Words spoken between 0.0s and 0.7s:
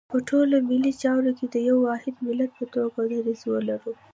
په ټولو